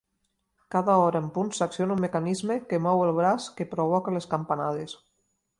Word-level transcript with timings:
Cada 0.75 0.95
hora 1.01 1.21
en 1.23 1.27
punt 1.35 1.51
s'acciona 1.57 1.95
un 1.97 2.01
mecanisme 2.07 2.57
que 2.71 2.81
mou 2.89 3.05
el 3.09 3.15
braç 3.21 3.47
que 3.61 3.71
provoca 3.75 4.19
les 4.19 4.31
campanades. 4.37 5.01